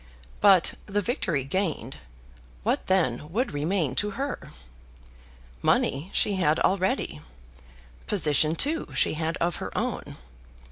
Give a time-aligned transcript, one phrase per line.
[0.39, 1.97] But, the victory gained,
[2.63, 4.49] what then would remain to her?
[5.61, 7.21] Money she had already;
[8.07, 10.17] position, too, she had of her own.